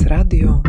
Stres 0.00 0.18
Radio 0.18 0.62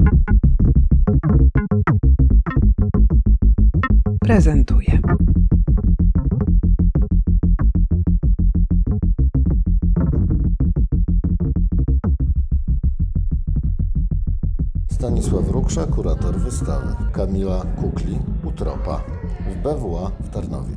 prezentuje. 4.19 4.99
Stanisław 14.91 15.49
Ruksza, 15.49 15.85
kurator 15.85 16.35
wystawy. 16.35 16.95
Kamila 17.11 17.65
Kukli, 17.81 18.19
Utropa 18.43 19.01
w 19.49 19.55
BWA 19.55 20.11
w 20.19 20.29
Tarnowie. 20.29 20.75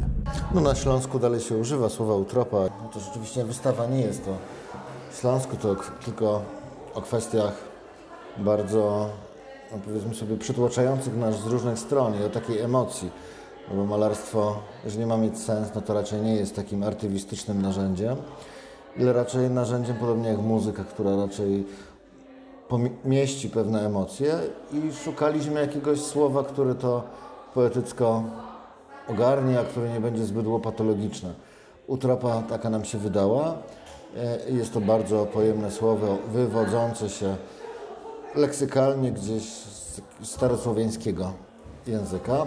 No 0.54 0.60
na 0.60 0.74
Śląsku 0.74 1.18
dalej 1.18 1.40
się 1.40 1.56
używa 1.56 1.88
słowa 1.88 2.14
utropa. 2.14 2.56
No 2.56 2.88
to 2.92 3.00
rzeczywiście 3.00 3.44
wystawa 3.44 3.86
nie 3.86 4.00
jest 4.00 4.24
to 4.24 4.36
Śląsku, 5.20 5.56
to 5.56 5.76
tylko 6.04 6.42
o 6.94 7.02
kwestiach 7.02 7.73
bardzo, 8.38 9.08
no 9.72 9.78
powiedzmy 9.84 10.14
sobie, 10.14 10.36
przytłaczających 10.36 11.16
nas 11.16 11.40
z 11.40 11.46
różnych 11.46 11.78
stron 11.78 12.20
i 12.22 12.24
o 12.24 12.28
takiej 12.28 12.60
emocji. 12.60 13.10
No 13.70 13.76
bo 13.76 13.84
malarstwo, 13.84 14.56
jeżeli 14.84 15.06
ma 15.06 15.16
mieć 15.16 15.38
sens, 15.38 15.68
no 15.74 15.80
to 15.80 15.94
raczej 15.94 16.20
nie 16.22 16.34
jest 16.34 16.56
takim 16.56 16.82
artywistycznym 16.82 17.62
narzędziem, 17.62 18.16
ile 18.96 19.12
raczej 19.12 19.50
narzędziem, 19.50 19.96
podobnie 19.96 20.28
jak 20.28 20.38
muzyka, 20.38 20.84
która 20.84 21.16
raczej 21.16 21.66
mieści 23.04 23.50
pewne 23.50 23.86
emocje 23.86 24.34
i 24.72 24.92
szukaliśmy 25.04 25.60
jakiegoś 25.60 26.00
słowa, 26.00 26.44
które 26.44 26.74
to 26.74 27.02
poetycko 27.54 28.22
ogarnie, 29.08 29.60
a 29.60 29.64
które 29.64 29.88
nie 29.92 30.00
będzie 30.00 30.24
zbyt 30.24 30.46
łopatologiczne. 30.46 31.32
Utropa 31.86 32.42
taka 32.48 32.70
nam 32.70 32.84
się 32.84 32.98
wydała. 32.98 33.54
E, 34.16 34.50
Jest 34.50 34.72
to 34.74 34.80
bardzo 34.80 35.26
pojemne 35.26 35.70
słowo, 35.70 36.18
wywodzące 36.32 37.08
się 37.10 37.36
leksykalnie 38.36 39.12
gdzieś 39.12 39.42
z 39.42 40.02
starosłowiańskiego 40.22 41.32
języka. 41.86 42.46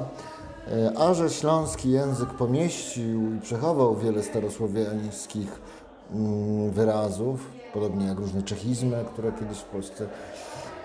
E, 0.68 0.98
A 0.98 1.14
że 1.14 1.30
śląski 1.30 1.92
język 1.92 2.30
pomieścił 2.30 3.36
i 3.36 3.40
przechował 3.40 3.96
wiele 3.96 4.24
starosłowiańskich 4.24 5.62
mm, 6.14 6.72
wyrazów, 6.72 7.52
podobnie 7.74 8.06
jak 8.06 8.20
różne 8.20 8.44
czechizmy, 8.44 9.06
które 9.14 9.32
kiedyś 9.32 9.58
w 9.58 9.66
Polsce 9.66 10.08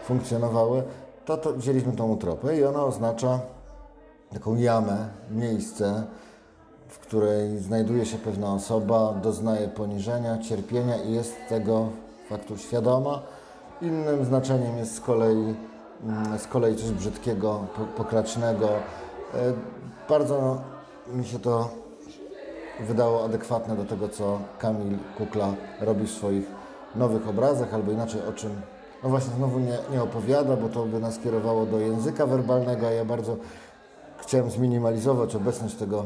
funkcjonowały, 0.05 0.83
to, 1.25 1.36
to 1.36 1.53
wzięliśmy 1.53 1.92
tą 1.92 2.08
utropę 2.08 2.58
i 2.58 2.64
ona 2.64 2.84
oznacza 2.84 3.41
taką 4.33 4.56
jamę, 4.56 5.08
miejsce, 5.30 6.03
w 6.89 6.98
której 6.98 7.58
znajduje 7.58 8.06
się 8.06 8.19
pewna 8.19 8.55
osoba, 8.55 9.12
doznaje 9.23 9.69
poniżenia, 9.69 10.39
cierpienia 10.39 10.97
i 10.97 11.12
jest 11.12 11.34
tego 11.48 11.89
faktu 12.28 12.58
świadoma. 12.58 13.23
Innym 13.83 14.25
znaczeniem 14.25 14.78
jest 14.78 14.94
z 14.94 15.00
kolei, 15.00 15.55
mm, 16.05 16.38
z 16.38 16.47
kolei 16.47 16.77
coś 16.77 16.91
brzydkiego, 16.91 17.61
po- 17.77 18.02
pokracznego. 18.02 18.69
E, 19.34 19.52
Bardzo 20.08 20.61
mi 21.12 21.24
się 21.24 21.39
to 21.39 21.69
wydało 22.80 23.24
adekwatne 23.24 23.77
do 23.77 23.84
tego, 23.84 24.08
co 24.08 24.39
Kamil 24.58 24.98
Kukla 25.19 25.48
robi 25.80 26.06
w 26.06 26.11
swoich 26.11 26.44
nowych 26.97 27.28
obrazach, 27.28 27.74
albo 27.74 27.92
inaczej 27.92 28.20
o 28.28 28.33
czym, 28.33 28.50
no 29.02 29.08
właśnie 29.11 29.34
znowu 29.36 29.58
nie, 29.58 29.78
nie 29.92 30.02
opowiada, 30.02 30.56
bo 30.56 30.69
to 30.69 30.84
by 30.86 31.00
nas 31.00 31.19
kierowało 31.19 31.67
do 31.67 31.78
języka 31.78 32.27
werbalnego, 32.27 32.86
a 32.86 32.91
ja 32.91 33.05
bardzo 33.05 33.36
chciałem 34.19 34.50
zminimalizować 34.50 35.36
obecność 35.36 35.74
tego 35.74 36.05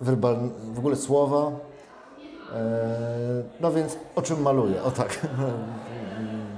werbal, 0.00 0.36
w 0.74 0.78
ogóle 0.78 0.96
słowa. 0.96 1.50
E, 2.54 3.42
No 3.60 3.72
więc 3.72 3.96
o 4.16 4.22
czym 4.22 4.42
maluję? 4.42 4.82
O 4.82 4.90
tak, 4.90 5.18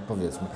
powiedzmy. 0.09 0.47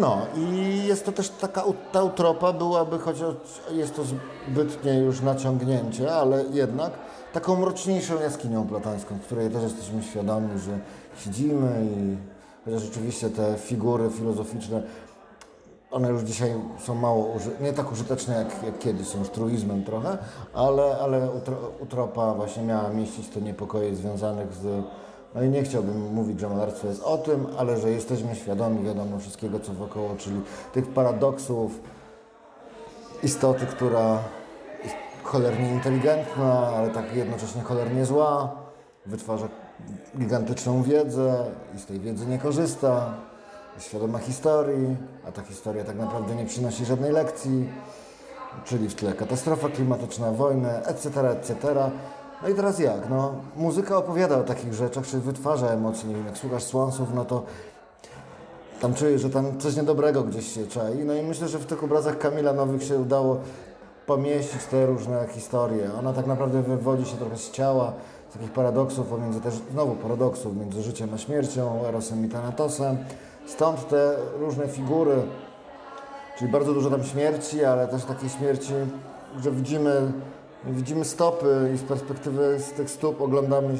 No 0.00 0.18
i 0.36 0.76
jest 0.86 1.04
to 1.06 1.12
też 1.12 1.28
taka, 1.28 1.62
utropa 2.02 2.52
byłaby, 2.52 2.98
chociaż 2.98 3.34
jest 3.70 3.96
to 3.96 4.02
zbytnie 4.48 4.98
już 4.98 5.20
naciągnięcie, 5.20 6.14
ale 6.14 6.44
jednak 6.52 6.92
taką 7.32 7.56
mroczniejszą 7.56 8.20
jaskinią 8.20 8.66
platańską, 8.66 9.14
w 9.14 9.20
której 9.20 9.50
też 9.50 9.62
jesteśmy 9.62 10.02
świadomi, 10.02 10.58
że 10.58 10.78
siedzimy 11.16 11.86
i 11.96 12.16
chociaż 12.64 12.82
rzeczywiście 12.82 13.30
te 13.30 13.54
figury 13.58 14.10
filozoficzne, 14.10 14.82
one 15.90 16.08
już 16.08 16.22
dzisiaj 16.22 16.54
są 16.78 16.94
mało, 16.94 17.36
nie 17.60 17.72
tak 17.72 17.92
użyteczne 17.92 18.34
jak, 18.34 18.62
jak 18.64 18.78
kiedyś, 18.78 19.06
są 19.06 19.18
już 19.18 19.28
truizmem 19.28 19.84
trochę, 19.84 20.18
ale, 20.54 20.98
ale 20.98 21.30
utro, 21.30 21.56
utropa 21.80 22.34
właśnie 22.34 22.62
miała 22.62 22.88
mieścić 22.88 23.28
te 23.28 23.40
niepokoje 23.40 23.96
związanych 23.96 24.54
z 24.54 24.84
no 25.34 25.42
i 25.42 25.48
nie 25.48 25.62
chciałbym 25.62 26.12
mówić, 26.14 26.40
że 26.40 26.48
malarstwo 26.48 26.86
jest 26.86 27.02
o 27.02 27.18
tym, 27.18 27.46
ale 27.58 27.80
że 27.80 27.90
jesteśmy 27.90 28.34
świadomi, 28.34 28.84
wiadomo, 28.84 29.18
wszystkiego 29.18 29.60
co 29.60 29.72
wokoło, 29.72 30.16
czyli 30.18 30.40
tych 30.72 30.86
paradoksów, 30.86 31.80
istoty, 33.22 33.66
która 33.66 34.18
jest 34.84 34.94
cholernie 35.22 35.72
inteligentna, 35.72 36.68
ale 36.76 36.90
tak 36.90 37.16
jednocześnie 37.16 37.62
cholernie 37.62 38.04
zła, 38.04 38.56
wytwarza 39.06 39.48
gigantyczną 40.18 40.82
wiedzę 40.82 41.44
i 41.76 41.78
z 41.78 41.86
tej 41.86 42.00
wiedzy 42.00 42.26
nie 42.26 42.38
korzysta, 42.38 43.14
jest 43.74 43.86
świadoma 43.86 44.18
historii, 44.18 44.96
a 45.28 45.32
ta 45.32 45.42
historia 45.42 45.84
tak 45.84 45.96
naprawdę 45.96 46.34
nie 46.34 46.46
przynosi 46.46 46.84
żadnej 46.84 47.12
lekcji, 47.12 47.68
czyli 48.64 48.88
w 48.88 48.94
tle 48.94 49.12
katastrofa 49.12 49.68
klimatyczna, 49.68 50.30
wojny, 50.30 50.86
etc., 50.86 51.30
etc. 51.30 51.56
No 52.42 52.48
i 52.48 52.54
teraz 52.54 52.78
jak? 52.78 53.10
No, 53.10 53.34
muzyka 53.56 53.96
opowiada 53.96 54.38
o 54.38 54.42
takich 54.42 54.74
rzeczach, 54.74 55.06
czy 55.06 55.18
wytwarza 55.18 55.66
emocje. 55.66 56.08
Nie 56.08 56.14
wiem, 56.14 56.26
jak 56.26 56.38
słuchasz 56.38 56.62
Swansów, 56.62 57.08
no 57.14 57.24
to 57.24 57.42
tam 58.80 58.94
czujesz, 58.94 59.22
że 59.22 59.30
tam 59.30 59.58
coś 59.58 59.76
niedobrego 59.76 60.22
gdzieś 60.22 60.54
się 60.54 60.66
czai. 60.66 60.98
No 61.04 61.14
i 61.14 61.22
myślę, 61.22 61.48
że 61.48 61.58
w 61.58 61.66
tych 61.66 61.84
obrazach 61.84 62.18
Kamila 62.18 62.52
Nowych 62.52 62.84
się 62.84 62.98
udało 62.98 63.36
pomieścić 64.06 64.64
te 64.64 64.86
różne 64.86 65.26
historie. 65.28 65.90
Ona 65.98 66.12
tak 66.12 66.26
naprawdę 66.26 66.62
wywodzi 66.62 67.10
się 67.10 67.16
trochę 67.16 67.36
z 67.36 67.50
ciała, 67.50 67.92
z 68.30 68.32
takich 68.32 68.52
paradoksów 68.52 69.06
pomiędzy 69.06 69.40
też, 69.40 69.54
znowu 69.72 69.94
paradoksów 69.94 70.56
między 70.56 70.82
życiem 70.82 71.14
a 71.14 71.18
śmiercią, 71.18 71.86
Erosem 71.86 72.26
i 72.26 72.28
Thanatosem. 72.28 72.96
Stąd 73.46 73.88
te 73.88 74.14
różne 74.40 74.68
figury, 74.68 75.22
Czyli 76.38 76.52
bardzo 76.52 76.74
dużo 76.74 76.90
tam 76.90 77.04
śmierci, 77.04 77.64
ale 77.64 77.88
też 77.88 78.04
takiej 78.04 78.30
śmierci, 78.30 78.72
że 79.40 79.50
widzimy, 79.50 80.12
widzimy 80.64 81.04
stopy 81.04 81.70
i 81.74 81.78
z 81.78 81.82
perspektywy 81.82 82.60
z 82.60 82.72
tych 82.72 82.90
stóp 82.90 83.20
oglądamy 83.20 83.78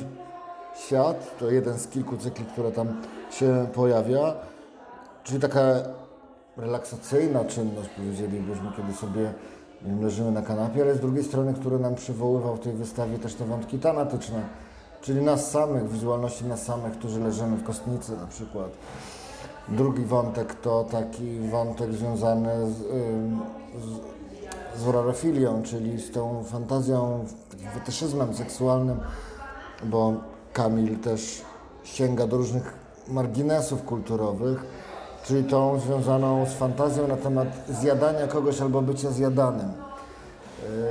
świat. 0.74 1.36
To 1.38 1.50
jeden 1.50 1.78
z 1.78 1.88
kilku 1.88 2.16
cykli, 2.16 2.44
które 2.44 2.72
tam 2.72 2.88
się 3.30 3.66
pojawia. 3.74 4.34
Czyli 5.24 5.40
taka 5.40 5.60
relaksacyjna 6.56 7.44
czynność, 7.44 7.88
powiedzielibyśmy, 7.88 8.72
kiedy 8.76 8.92
sobie 8.92 9.32
leżymy 10.00 10.32
na 10.32 10.42
kanapie, 10.42 10.82
ale 10.82 10.94
z 10.94 11.00
drugiej 11.00 11.24
strony, 11.24 11.54
który 11.54 11.78
nam 11.78 11.94
przywoływał 11.94 12.56
w 12.56 12.60
tej 12.60 12.72
wystawie 12.72 13.18
też 13.18 13.34
te 13.34 13.44
wątki 13.44 13.78
tanatyczne, 13.78 14.42
czyli 15.00 15.22
nas 15.22 15.50
samych, 15.50 15.88
wizualności 15.88 16.44
nas 16.44 16.62
samych, 16.62 16.92
którzy 16.92 17.20
leżymy 17.20 17.56
w 17.56 17.64
kostnicy 17.64 18.16
na 18.16 18.26
przykład. 18.26 18.70
Drugi 19.68 20.04
wątek 20.04 20.54
to 20.54 20.84
taki 20.84 21.38
wątek 21.38 21.92
związany 21.92 22.70
z, 22.70 22.76
z, 22.76 24.21
z 24.76 24.84
horrorofilią, 24.84 25.62
czyli 25.62 26.00
z 26.00 26.10
tą 26.10 26.44
fantazją, 26.44 27.24
fetyszyzmem 27.74 28.34
seksualnym, 28.34 29.00
bo 29.84 30.14
Kamil 30.52 30.98
też 30.98 31.42
sięga 31.84 32.26
do 32.26 32.36
różnych 32.36 32.74
marginesów 33.08 33.84
kulturowych, 33.84 34.64
czyli 35.24 35.44
tą 35.44 35.80
związaną 35.80 36.46
z 36.46 36.52
fantazją 36.52 37.08
na 37.08 37.16
temat 37.16 37.48
zjadania 37.68 38.26
kogoś 38.26 38.60
albo 38.60 38.82
bycia 38.82 39.10
zjadanym. 39.10 39.68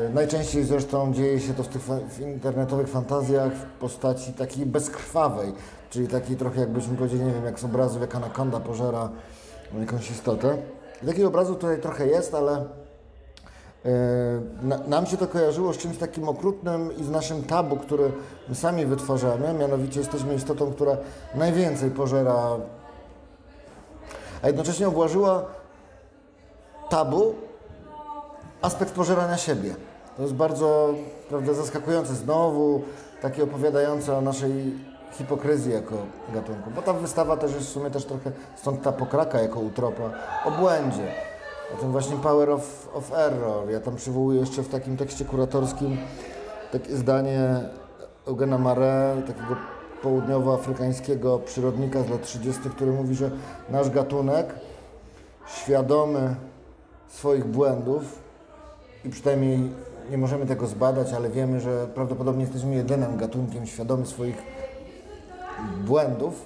Yy, 0.03 0.09
Najczęściej 0.13 0.63
zresztą 0.63 1.13
dzieje 1.13 1.39
się 1.39 1.53
to 1.53 1.63
w 1.63 1.67
tych 1.67 1.81
w 1.81 2.19
internetowych 2.19 2.87
fantazjach 2.87 3.53
w 3.53 3.65
postaci 3.79 4.33
takiej 4.33 4.65
bezkrwawej, 4.65 5.53
czyli 5.89 6.07
takiej 6.07 6.37
trochę 6.37 6.59
jakbyśmy 6.59 6.97
powiedzieli, 6.97 7.23
nie 7.23 7.33
wiem, 7.33 7.45
jak 7.45 7.59
z 7.59 7.63
obrazów, 7.63 8.01
jak 8.01 8.15
anakonda 8.15 8.59
pożera 8.59 9.09
jakąś 9.79 10.11
istotę. 10.11 10.57
I 11.03 11.05
Takich 11.05 11.25
obrazów 11.25 11.57
tutaj 11.57 11.81
trochę 11.81 12.07
jest, 12.07 12.35
ale 12.35 12.65
nam 14.87 15.05
się 15.05 15.17
to 15.17 15.27
kojarzyło 15.27 15.73
z 15.73 15.77
czymś 15.77 15.97
takim 15.97 16.29
okrutnym 16.29 16.97
i 16.97 17.03
z 17.03 17.09
naszym 17.09 17.43
tabu, 17.43 17.77
który 17.77 18.11
sami 18.53 18.85
wytwarzamy, 18.85 19.53
mianowicie 19.53 19.99
jesteśmy 19.99 20.35
istotą, 20.35 20.71
która 20.71 20.97
najwięcej 21.35 21.91
pożera, 21.91 22.35
a 24.41 24.47
jednocześnie 24.47 24.87
obłażyła 24.87 25.45
tabu, 26.89 27.35
aspekt 28.61 28.93
pożerania 28.93 29.37
siebie. 29.37 29.75
To 30.17 30.21
jest 30.21 30.33
bardzo 30.33 30.93
prawda, 31.29 31.53
zaskakujące. 31.53 32.15
Znowu 32.15 32.81
takie 33.21 33.43
opowiadające 33.43 34.17
o 34.17 34.21
naszej 34.21 34.73
hipokryzji 35.11 35.73
jako 35.73 35.95
gatunku. 36.33 36.71
Bo 36.75 36.81
ta 36.81 36.93
wystawa 36.93 37.37
też 37.37 37.53
jest 37.53 37.67
w 37.67 37.69
sumie 37.69 37.91
też 37.91 38.05
trochę, 38.05 38.31
stąd 38.55 38.81
ta 38.81 38.91
pokraka 38.91 39.41
jako 39.41 39.59
utropa, 39.59 40.03
o 40.45 40.51
błędzie. 40.51 41.30
O 41.73 41.77
tym 41.77 41.91
właśnie 41.91 42.15
power 42.17 42.49
of, 42.49 42.89
of 42.93 43.11
error. 43.13 43.69
Ja 43.69 43.79
tam 43.79 43.95
przywołuję 43.95 44.39
jeszcze 44.39 44.63
w 44.63 44.69
takim 44.69 44.97
tekście 44.97 45.25
kuratorskim 45.25 45.97
takie 46.71 46.95
zdanie 46.95 47.59
Eugena 48.25 48.57
Mare, 48.57 49.21
takiego 49.27 49.55
południowoafrykańskiego 50.01 51.39
przyrodnika 51.39 52.03
z 52.03 52.09
lat 52.09 52.23
30., 52.23 52.61
który 52.69 52.91
mówi, 52.91 53.15
że 53.15 53.31
nasz 53.69 53.89
gatunek 53.89 54.55
świadomy 55.47 56.35
swoich 57.07 57.45
błędów 57.45 58.03
i 59.05 59.09
przynajmniej 59.09 59.69
nie 60.11 60.17
możemy 60.17 60.45
tego 60.45 60.67
zbadać, 60.67 61.13
ale 61.13 61.29
wiemy, 61.29 61.59
że 61.59 61.87
prawdopodobnie 61.87 62.43
jesteśmy 62.43 62.75
jedynym 62.75 63.17
gatunkiem 63.17 63.65
świadomym 63.65 64.05
swoich 64.05 64.43
błędów, 65.85 66.45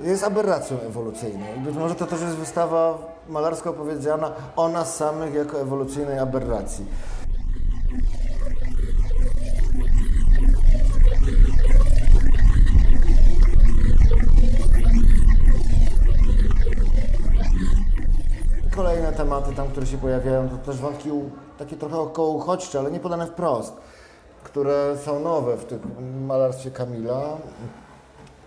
jest 0.00 0.24
aberracją 0.24 0.80
ewolucyjną. 0.80 1.46
Być 1.64 1.76
może 1.76 1.94
to 1.94 2.06
też 2.06 2.20
jest 2.20 2.36
wystawa 2.36 2.98
malarska 3.28 3.70
opowiedziana 3.70 4.32
o 4.56 4.68
nas 4.68 4.96
samych 4.96 5.34
jako 5.34 5.60
ewolucyjnej 5.60 6.18
aberracji. 6.18 6.86
Kolejne 18.76 19.12
tematy 19.12 19.52
tam, 19.52 19.68
które 19.68 19.86
się 19.86 19.98
pojawiają, 19.98 20.48
to 20.48 20.56
też 20.56 20.76
wątki 20.76 21.10
takie 21.58 21.76
trochę 21.76 21.98
około 21.98 22.28
uchodźcze, 22.28 22.78
ale 22.78 22.90
nie 22.90 23.00
podane 23.00 23.26
wprost, 23.26 23.76
które 24.44 24.96
są 25.04 25.20
nowe 25.20 25.56
w 25.56 25.64
tym 25.64 25.80
malarstwie 26.26 26.70
Kamila, 26.70 27.22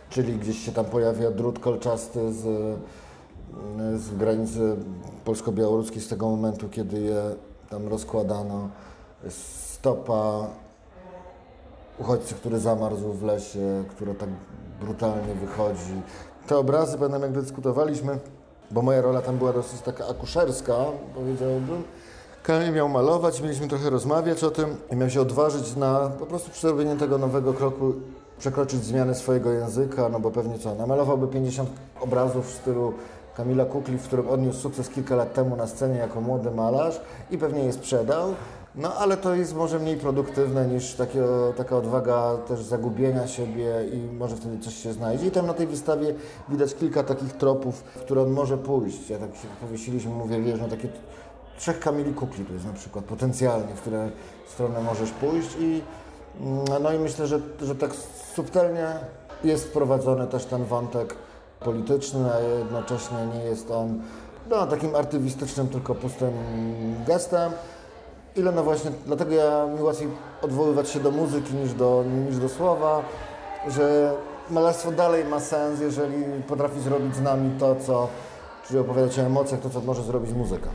czyli 0.10 0.34
gdzieś 0.34 0.66
się 0.66 0.72
tam 0.72 0.86
pojawia 0.86 1.32
drut 1.32 1.60
kolczasty 1.60 2.34
z, 2.34 2.44
z 3.98 4.16
granicy 4.18 4.76
polsko-białoruskiej 5.26 6.02
z 6.02 6.08
tego 6.08 6.30
momentu, 6.30 6.70
kiedy 6.70 7.00
je 7.00 7.22
tam 7.70 7.88
rozkładano. 7.88 8.70
Stopa 9.30 10.48
uchodźcy, 12.00 12.36
który 12.36 12.60
zamarzł 12.60 13.14
w 13.14 13.24
lesie, 13.24 13.84
która 13.90 14.14
tak 14.14 14.30
brutalnie 14.82 15.34
wychodzi. 15.36 16.02
Te 16.48 16.58
obrazy, 16.58 16.98
pamiętam 16.98 17.22
jak 17.22 17.32
dyskutowaliśmy, 17.32 18.20
bo 18.72 18.82
moja 18.82 19.02
rola 19.02 19.22
tam 19.22 19.38
była 19.38 19.54
dosyć 19.54 19.82
taka 19.82 20.08
akuszerska, 20.08 20.76
powiedziałbym. 21.16 21.84
Kamil 22.44 22.74
miał 22.74 22.90
malować, 22.90 23.42
mieliśmy 23.42 23.68
trochę 23.68 23.90
rozmawiać 23.90 24.44
o 24.44 24.52
tym 24.52 24.78
i 24.92 24.96
miał 24.96 25.10
się 25.10 25.22
odważyć 25.22 25.76
na 25.76 26.10
po 26.20 26.26
prostu 26.26 26.52
przerobienie 26.52 26.96
tego 26.96 27.18
nowego 27.18 27.54
kroku, 27.54 27.94
przekroczyć 28.40 28.84
zmianę 28.84 29.16
swojego 29.16 29.52
języka, 29.52 30.10
no 30.10 30.20
bo 30.20 30.32
pewnie 30.32 30.60
co, 30.60 30.76
namalowałby 30.76 31.28
50 31.28 31.70
obrazów 32.02 32.48
w 32.48 32.54
stylu 32.54 32.94
Kamila 33.38 33.66
Kukli, 33.66 33.98
w 33.98 34.04
którym 34.04 34.28
odniósł 34.28 34.60
sukces 34.60 34.90
kilka 34.90 35.16
lat 35.16 35.34
temu 35.34 35.56
na 35.56 35.68
scenie 35.68 35.98
jako 35.98 36.22
młody 36.22 36.52
malarz 36.52 37.02
i 37.32 37.38
pewnie 37.38 37.64
je 37.64 37.74
sprzedał. 37.74 38.34
No 38.76 38.94
ale 38.94 39.18
to 39.18 39.36
jest 39.36 39.56
może 39.56 39.80
mniej 39.80 39.98
produktywne 39.98 40.68
niż 40.68 40.94
takie, 40.94 41.24
taka 41.58 41.78
odwaga 41.78 42.38
też 42.48 42.62
zagubienia 42.62 43.28
siebie 43.28 43.74
i 43.94 44.16
może 44.18 44.36
wtedy 44.36 44.60
coś 44.60 44.76
się 44.76 44.94
znajdzie. 44.94 45.28
I 45.28 45.32
tam 45.32 45.48
na 45.48 45.54
tej 45.54 45.68
wystawie 45.68 46.14
widać 46.50 46.76
kilka 46.76 47.04
takich 47.04 47.34
tropów, 47.34 47.76
w 47.76 48.00
które 48.00 48.22
on 48.22 48.32
może 48.32 48.58
pójść. 48.58 49.10
Ja 49.10 49.18
tak 49.18 49.36
się 49.36 49.48
powiesiliśmy, 49.62 50.12
mówię, 50.12 50.42
wiesz, 50.42 50.60
no 50.62 50.68
takie 50.68 50.88
trzech 51.58 51.80
Kamili 51.80 52.14
Kukli 52.14 52.46
to 52.46 52.54
jest 52.54 52.66
na 52.66 52.74
przykład 52.74 53.06
potencjalnie, 53.06 53.76
w 53.76 53.82
które 53.82 54.10
stronę 54.48 54.82
możesz 54.82 55.12
pójść 55.12 55.50
i 55.60 55.82
no 56.82 56.94
i 56.94 57.00
myślę, 57.00 57.28
że, 57.28 57.40
że 57.62 57.76
tak 57.76 57.92
subtelnie 58.36 58.88
jest 59.44 59.68
wprowadzony 59.68 60.28
też 60.28 60.46
ten 60.46 60.66
wątek 60.66 61.16
polityczny, 61.60 62.34
a 62.34 62.40
jednocześnie 62.40 63.18
nie 63.36 63.44
jest 63.44 63.72
on 63.72 64.02
no, 64.50 64.68
takim 64.68 64.96
artywistycznym, 64.96 65.68
tylko 65.68 65.96
pustym 65.96 66.32
gestem. 67.08 67.52
Ile 68.36 68.52
no 68.52 68.64
właśnie, 68.64 68.92
dlatego 69.06 69.36
ja 69.36 69.66
mi 69.66 69.82
łatwiej 69.82 70.08
odwoływać 70.42 70.90
się 70.90 71.00
do 71.00 71.12
muzyki 71.12 71.56
niż 71.56 71.74
do, 71.74 72.04
niż 72.28 72.38
do 72.38 72.50
słowa, 72.50 73.02
że 73.68 74.14
malarstwo 74.50 74.92
dalej 74.92 75.26
ma 75.26 75.40
sens, 75.40 75.80
jeżeli 75.80 76.24
potrafi 76.48 76.80
zrobić 76.80 77.16
z 77.16 77.22
nami 77.22 77.60
to, 77.60 77.76
co, 77.76 78.08
czyli 78.68 78.80
opowiadać 78.80 79.20
o 79.20 79.22
emocjach, 79.22 79.62
to, 79.62 79.70
co 79.70 79.82
może 79.82 80.04
zrobić 80.04 80.34
muzyka. 80.34 80.70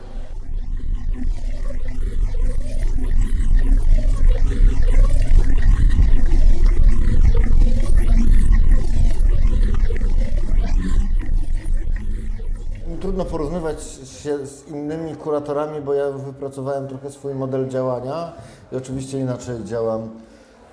Trudno 13.13 13.31
porównywać 13.31 13.83
się 14.23 14.47
z 14.47 14.67
innymi 14.67 15.15
kuratorami, 15.15 15.81
bo 15.81 15.93
ja 15.93 16.11
wypracowałem 16.11 16.87
trochę 16.87 17.11
swój 17.11 17.35
model 17.35 17.69
działania 17.69 18.33
i 18.71 18.75
oczywiście 18.75 19.19
inaczej 19.19 19.63
działam, 19.63 20.09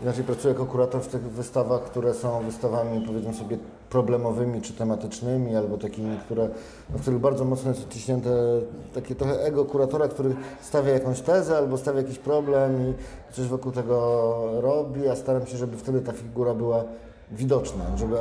inaczej 0.02 0.24
pracuję 0.24 0.52
jako 0.52 0.66
kurator 0.66 1.00
w 1.02 1.06
tych 1.06 1.22
wystawach, 1.22 1.82
które 1.82 2.14
są 2.14 2.42
wystawami, 2.44 3.06
powiedzmy 3.06 3.34
sobie, 3.34 3.58
problemowymi 3.90 4.62
czy 4.62 4.72
tematycznymi, 4.72 5.56
albo 5.56 5.78
takimi, 5.78 6.18
które, 6.18 6.48
no, 6.92 6.98
w 6.98 7.00
których 7.00 7.20
bardzo 7.20 7.44
mocno 7.44 7.70
jest 7.70 7.82
odciśnięte 7.82 8.30
takie 8.94 9.14
trochę 9.14 9.42
ego 9.44 9.64
kuratora, 9.64 10.08
który 10.08 10.36
stawia 10.60 10.92
jakąś 10.92 11.20
tezę 11.20 11.58
albo 11.58 11.78
stawia 11.78 12.00
jakiś 12.00 12.18
problem 12.18 12.90
i 12.90 12.94
coś 13.34 13.46
wokół 13.46 13.72
tego 13.72 14.34
robi, 14.60 15.08
a 15.08 15.16
staram 15.16 15.46
się, 15.46 15.56
żeby 15.56 15.76
wtedy 15.76 16.00
ta 16.00 16.12
figura 16.12 16.54
była 16.54 16.84
widoczna, 17.32 17.84
żeby, 17.96 18.16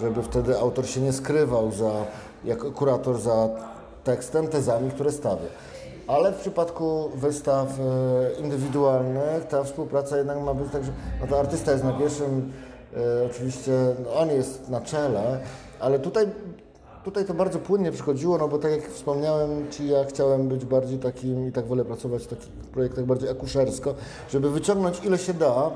żeby 0.00 0.22
wtedy 0.22 0.58
autor 0.58 0.86
się 0.86 1.00
nie 1.00 1.12
skrywał 1.12 1.70
za, 1.72 1.90
jako 2.44 2.72
kurator 2.72 3.18
za 3.18 3.48
tekstem, 4.04 4.48
tezami, 4.48 4.90
które 4.90 5.12
stawia. 5.12 5.46
Ale 6.06 6.32
w 6.32 6.36
przypadku 6.36 7.10
wystaw 7.14 7.68
e, 7.80 8.40
indywidualnych 8.42 9.44
ta 9.48 9.64
współpraca 9.64 10.16
jednak 10.16 10.40
ma 10.40 10.54
być 10.54 10.72
tak, 10.72 10.84
że 10.84 10.92
no 11.20 11.26
to 11.26 11.38
artysta 11.38 11.72
jest 11.72 11.84
na 11.84 11.92
pierwszym, 11.92 12.52
e, 12.96 13.26
oczywiście 13.30 13.72
no 14.04 14.20
on 14.20 14.28
jest 14.28 14.68
na 14.68 14.80
czele, 14.80 15.40
ale 15.80 15.98
tutaj, 15.98 16.26
tutaj 17.04 17.24
to 17.24 17.34
bardzo 17.34 17.58
płynnie 17.58 17.92
przychodziło, 17.92 18.38
no 18.38 18.48
bo 18.48 18.58
tak 18.58 18.70
jak 18.70 18.88
wspomniałem 18.88 19.70
Ci, 19.70 19.88
ja 19.88 20.04
chciałem 20.04 20.48
być 20.48 20.64
bardziej 20.64 20.98
takim 20.98 21.48
i 21.48 21.52
tak 21.52 21.66
wolę 21.66 21.84
pracować 21.84 22.22
w 22.22 22.26
takich 22.26 22.50
projektach 22.52 23.04
bardziej 23.04 23.30
akuszersko, 23.30 23.94
żeby 24.30 24.50
wyciągnąć 24.50 25.04
ile 25.04 25.18
się 25.18 25.34
da, 25.34 25.70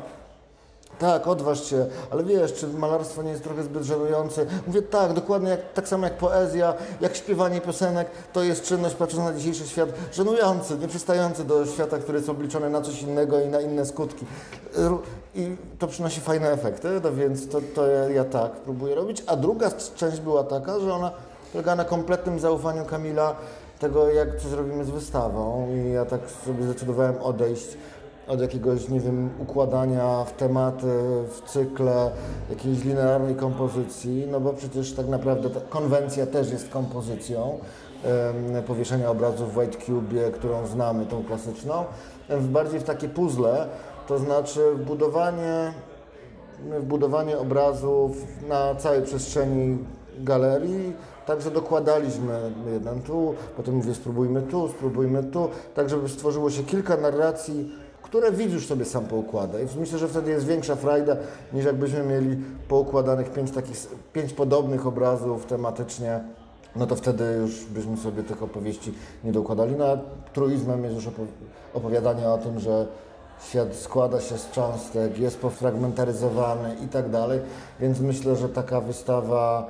tak, 0.99 1.27
odważ 1.27 1.65
się, 1.65 1.87
ale 2.11 2.25
wiesz, 2.25 2.55
czy 2.55 2.69
malarstwo 2.69 3.23
nie 3.23 3.31
jest 3.31 3.45
trochę 3.45 3.63
zbyt 3.63 3.83
żenujące? 3.83 4.47
Mówię 4.67 4.83
tak, 4.83 5.13
dokładnie 5.13 5.51
jak, 5.51 5.73
tak 5.73 5.89
samo 5.89 6.05
jak 6.05 6.19
poezja, 6.19 6.75
jak 7.01 7.17
śpiewanie 7.17 7.61
piosenek, 7.61 8.09
to 8.33 8.43
jest 8.43 8.63
czynność, 8.63 8.95
patrząc 8.95 9.25
na 9.25 9.35
dzisiejszy 9.35 9.69
świat, 9.69 9.89
żenujący, 10.13 10.79
nieprzystający 10.79 11.45
do 11.45 11.67
świata, 11.67 11.99
który 11.99 12.19
jest 12.19 12.31
obliczony 12.31 12.71
na 12.71 12.81
coś 12.81 13.03
innego 13.03 13.41
i 13.41 13.49
na 13.49 13.61
inne 13.61 13.87
skutki. 13.87 14.27
I 15.35 15.57
to 15.79 15.87
przynosi 15.87 16.21
fajne 16.21 16.53
efekty, 16.53 16.89
no 17.05 17.13
więc 17.13 17.49
to, 17.49 17.61
to 17.75 17.87
ja, 17.87 18.09
ja 18.09 18.25
tak 18.25 18.53
próbuję 18.53 18.95
robić. 18.95 19.23
A 19.27 19.37
druga 19.37 19.71
część 19.97 20.21
była 20.21 20.45
taka, 20.45 20.81
że 20.81 20.95
ona 20.95 21.11
polega 21.53 21.77
na 21.77 21.85
kompletnym 21.85 22.41
zaufaniu 22.41 22.85
Kamila 22.85 23.37
tego, 23.79 24.11
jak 24.11 24.37
co 24.37 24.49
zrobimy 24.49 24.85
z 24.85 24.91
wystawą 24.91 25.69
i 25.75 25.93
ja 25.93 26.05
tak 26.05 26.21
sobie 26.45 26.65
zdecydowałem 26.65 27.15
odejść 27.23 27.67
od 28.29 28.41
jakiegoś, 28.41 28.89
nie 28.89 29.01
wiem, 29.01 29.31
układania 29.39 30.25
w 30.25 30.33
tematy, 30.33 30.87
w 31.29 31.43
cykle, 31.47 32.11
jakiejś 32.51 32.85
linearnej 32.85 33.35
kompozycji, 33.35 34.27
no 34.31 34.41
bo 34.41 34.53
przecież 34.53 34.93
tak 34.93 35.09
naprawdę 35.09 35.49
konwencja 35.69 36.27
też 36.27 36.51
jest 36.51 36.69
kompozycją 36.69 37.59
powieszenia 38.67 39.11
obrazów 39.11 39.55
w 39.55 39.57
White 39.57 39.79
Cube, 39.79 40.31
którą 40.35 40.67
znamy, 40.67 41.07
tą 41.07 41.25
klasyczną, 41.25 41.85
bardziej 42.41 42.81
w 42.81 42.85
takie 42.85 43.09
puzzle, 43.09 43.67
to 44.09 44.19
znaczy 44.19 44.61
budowanie, 44.87 45.73
budowanie 46.83 47.39
obrazów 47.39 48.17
na 48.49 48.75
całej 48.75 49.03
przestrzeni 49.03 49.79
galerii, 50.19 50.93
Także 51.29 51.51
dokładaliśmy 51.51 52.53
jeden 52.73 53.03
tu, 53.03 53.35
potem 53.57 53.75
mówię 53.75 53.95
spróbujmy 53.95 54.43
tu, 54.43 54.69
spróbujmy 54.69 55.25
tu, 55.25 55.49
tak 55.75 55.91
żeby 55.91 56.09
stworzyło 56.09 56.51
się 56.51 56.63
kilka 56.63 56.97
narracji, 56.97 57.73
które 58.09 58.33
widz 58.33 58.53
już 58.53 58.67
sobie 58.67 58.85
sam 58.85 59.05
poukłada. 59.05 59.61
I 59.61 59.67
myślę, 59.81 59.99
że 59.99 60.09
wtedy 60.09 60.31
jest 60.31 60.47
większa 60.47 60.77
frajda, 60.77 61.17
niż 61.53 61.65
jakbyśmy 61.65 62.03
mieli 62.03 62.37
poukładanych 62.69 63.33
pięć 63.33 63.51
takich, 63.51 63.77
pięć 64.13 64.33
podobnych 64.33 64.87
obrazów 64.87 65.47
tematycznie, 65.47 66.21
no 66.77 66.87
to 66.87 66.97
wtedy 66.97 67.25
już 67.41 67.65
byśmy 67.65 67.97
sobie 67.97 68.23
tych 68.23 68.43
opowieści 68.43 68.95
nie 69.25 69.33
dokładali. 69.33 69.75
No 69.79 69.85
a 69.85 69.99
truizmem 70.33 70.85
jest 70.85 70.97
już 70.97 71.07
opo- 71.07 71.27
opowiadanie 71.75 72.29
o 72.29 72.39
tym, 72.39 72.61
że 72.61 72.87
świat 73.49 73.75
składa 73.75 74.21
się 74.21 74.39
z 74.39 74.51
cząstek, 74.51 75.19
jest 75.19 75.39
pofragmentaryzowany 75.39 76.77
i 76.85 76.89
tak 76.89 77.11
dalej, 77.11 77.41
więc 77.81 78.01
myślę, 78.01 78.37
że 78.37 78.49
taka 78.49 78.81
wystawa, 78.81 79.67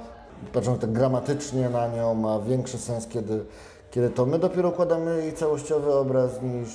patrząc 0.53 0.81
tak 0.81 0.93
gramatycznie 0.93 1.69
na 1.69 1.89
nią, 1.89 2.15
ma 2.15 2.41
większy 2.41 2.79
sens, 2.79 3.07
kiedy, 3.07 3.45
kiedy 3.91 4.11
to 4.11 4.27
my 4.27 4.39
dopiero 4.39 4.69
układamy 4.69 5.23
jej 5.23 5.33
całościowy 5.33 5.95
obraz, 5.95 6.43
niż, 6.43 6.69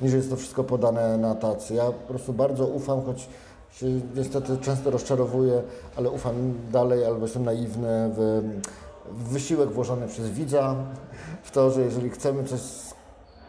niż 0.00 0.12
jest 0.12 0.30
to 0.30 0.36
wszystko 0.36 0.64
podane 0.64 1.18
na 1.18 1.34
tacy. 1.34 1.74
Ja 1.74 1.84
po 1.84 2.08
prostu 2.08 2.32
bardzo 2.32 2.66
ufam, 2.66 3.02
choć 3.02 3.28
się 3.72 3.86
niestety 4.16 4.58
często 4.58 4.90
rozczarowuję, 4.90 5.62
ale 5.96 6.10
ufam 6.10 6.34
dalej, 6.72 7.04
albo 7.04 7.22
jestem 7.22 7.44
naiwny 7.44 8.10
w, 8.16 8.42
w 9.10 9.28
wysiłek 9.28 9.70
włożony 9.70 10.08
przez 10.08 10.30
widza, 10.30 10.74
w 11.42 11.50
to, 11.50 11.70
że 11.70 11.80
jeżeli 11.80 12.10
chcemy 12.10 12.44
coś 12.44 12.60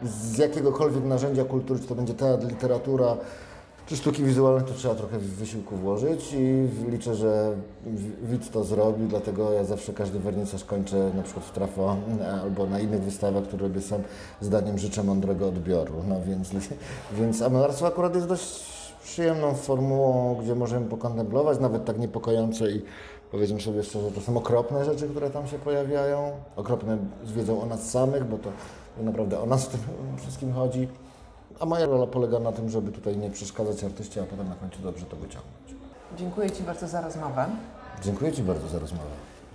z, 0.02 0.38
jakiegokolwiek 0.38 1.04
narzędzia 1.04 1.44
kultury, 1.44 1.80
czy 1.80 1.86
to 1.86 1.94
będzie 1.94 2.14
teatr, 2.14 2.46
literatura, 2.46 3.16
Czy 3.86 3.96
sztuki 3.96 4.24
wizualne 4.24 4.62
to 4.62 4.74
trzeba 4.74 4.94
trochę 4.94 5.18
wysiłku 5.18 5.76
włożyć 5.76 6.32
i 6.32 6.68
liczę, 6.90 7.14
że 7.14 7.56
widz 8.22 8.50
to 8.50 8.64
zrobi, 8.64 9.06
dlatego 9.06 9.52
ja 9.52 9.64
zawsze 9.64 9.92
każdy 9.92 10.18
wernisaż 10.18 10.64
kończę 10.64 11.10
na 11.16 11.22
przykład 11.22 11.44
w 11.44 11.50
trafo 11.52 11.96
albo 12.42 12.66
na 12.66 12.80
innych 12.80 13.02
wystawach, 13.02 13.44
które 13.44 13.62
robię 13.62 13.80
sam, 13.80 14.02
zdaniem 14.40 14.78
życzę 14.78 15.04
mądrego 15.04 15.48
odbioru. 15.48 15.94
No 16.08 16.16
więc, 16.26 16.50
więc 17.18 17.42
a 17.42 17.48
malarstwo 17.48 17.86
akurat 17.86 18.14
jest 18.14 18.26
dość 18.26 18.80
przyjemną 19.04 19.54
formułą, 19.54 20.36
gdzie 20.42 20.54
możemy 20.54 20.86
pokontemplować, 20.86 21.60
nawet 21.60 21.84
tak 21.84 21.98
niepokojące 21.98 22.70
i 22.70 22.82
powiedzmy 23.30 23.60
sobie 23.60 23.82
szczerze, 23.82 24.10
to 24.10 24.20
są 24.20 24.36
okropne 24.36 24.84
rzeczy, 24.84 25.08
które 25.08 25.30
tam 25.30 25.46
się 25.46 25.58
pojawiają. 25.58 26.32
Okropne 26.56 26.98
z 27.24 27.32
wiedzą 27.32 27.62
o 27.62 27.66
nas 27.66 27.90
samych, 27.90 28.24
bo 28.24 28.38
to 28.38 28.50
naprawdę 29.02 29.40
o 29.40 29.46
nas 29.46 29.64
w 29.64 29.68
tym 29.68 29.80
wszystkim 30.16 30.52
chodzi. 30.52 30.88
A 31.60 31.66
moja 31.66 31.86
rola 31.86 32.06
polega 32.06 32.38
na 32.38 32.52
tym, 32.52 32.70
żeby 32.70 32.92
tutaj 32.92 33.16
nie 33.16 33.30
przeszkadzać 33.30 33.84
artyście, 33.84 34.22
a 34.22 34.24
potem 34.24 34.48
na 34.48 34.54
końcu 34.54 34.82
dobrze 34.82 35.06
to 35.06 35.16
wyciągnąć. 35.16 35.74
Dziękuję 36.16 36.50
Ci 36.50 36.62
bardzo 36.62 36.88
za 36.88 37.00
rozmowę. 37.00 37.46
Dziękuję 38.04 38.32
Ci 38.32 38.42
bardzo 38.42 38.68
za 38.68 38.78
rozmowę. 38.78 39.29